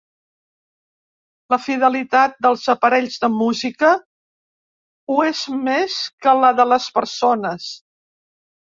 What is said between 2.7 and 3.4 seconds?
aparells de